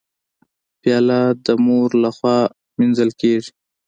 پیاله 0.81 1.19
د 1.45 1.47
مور 1.65 1.89
لخوا 2.03 2.37
مینځل 2.77 3.09
کېږي. 3.21 3.51